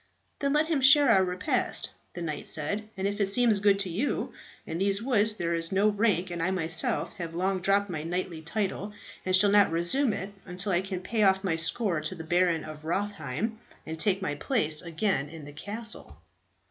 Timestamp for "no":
5.71-5.89